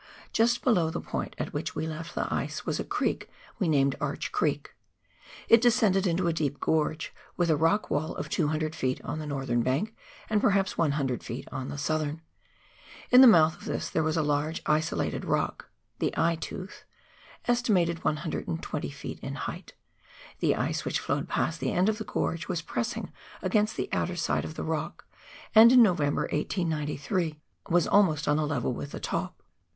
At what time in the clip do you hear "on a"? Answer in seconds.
28.27-28.45